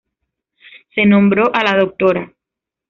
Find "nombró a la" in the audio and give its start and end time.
1.05-1.77